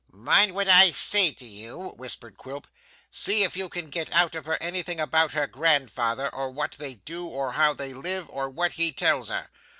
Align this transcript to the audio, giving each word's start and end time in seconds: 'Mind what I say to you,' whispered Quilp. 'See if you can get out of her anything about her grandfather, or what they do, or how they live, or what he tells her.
'Mind 0.11 0.55
what 0.55 0.67
I 0.67 0.89
say 0.89 1.31
to 1.33 1.45
you,' 1.45 1.89
whispered 1.89 2.35
Quilp. 2.35 2.65
'See 3.11 3.43
if 3.43 3.55
you 3.55 3.69
can 3.69 3.91
get 3.91 4.11
out 4.11 4.33
of 4.33 4.45
her 4.45 4.57
anything 4.59 4.99
about 4.99 5.33
her 5.33 5.45
grandfather, 5.45 6.33
or 6.33 6.49
what 6.49 6.71
they 6.79 6.95
do, 6.95 7.27
or 7.27 7.51
how 7.51 7.75
they 7.75 7.93
live, 7.93 8.27
or 8.31 8.49
what 8.49 8.73
he 8.73 8.91
tells 8.91 9.29
her. 9.29 9.49